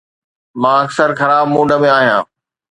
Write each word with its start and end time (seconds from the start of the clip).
مان 0.61 0.77
اڪثر 0.85 1.09
خراب 1.19 1.45
موڊ 1.53 1.69
۾ 1.87 1.89
آهيان 1.99 2.23